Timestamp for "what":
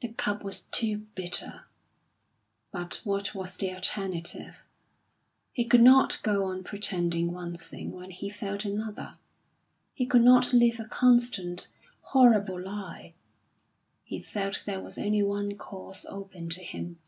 3.04-3.36